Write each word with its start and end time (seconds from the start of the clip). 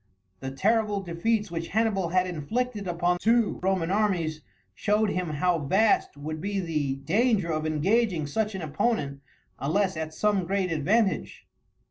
The 0.39 0.49
terrible 0.49 1.01
defeats 1.03 1.51
which 1.51 1.67
Hannibal 1.67 2.09
had 2.09 2.25
inflicted 2.25 2.87
upon 2.87 3.19
two 3.19 3.59
Roman 3.61 3.91
armies 3.91 4.41
showed 4.73 5.11
him 5.11 5.29
how 5.35 5.59
vast 5.59 6.17
would 6.17 6.41
be 6.41 6.59
the 6.59 6.95
danger 6.95 7.51
of 7.51 7.67
engaging 7.67 8.25
such 8.25 8.55
an 8.55 8.63
opponent 8.63 9.21
unless 9.59 9.95
at 9.95 10.11
some 10.11 10.45
great 10.47 10.71
advantage. 10.71 11.45